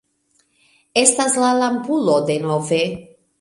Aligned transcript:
Estas 1.01 1.37
la 1.43 1.51
lampulo 1.59 2.17
denove... 2.31 2.83